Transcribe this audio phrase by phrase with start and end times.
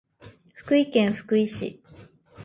[0.55, 1.79] 福井県福井市